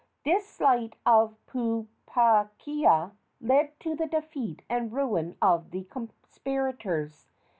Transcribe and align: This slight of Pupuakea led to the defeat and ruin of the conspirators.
This 0.25 0.47
slight 0.47 0.95
of 1.05 1.35
Pupuakea 1.45 3.11
led 3.39 3.79
to 3.81 3.93
the 3.93 4.07
defeat 4.07 4.63
and 4.67 4.91
ruin 4.91 5.37
of 5.43 5.69
the 5.69 5.83
conspirators. 5.83 7.27